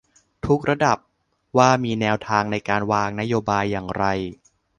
[0.45, 0.97] ทุกระดับ
[1.57, 4.03] ว่ามีแนวทางในการวางนโยบายอย่างไร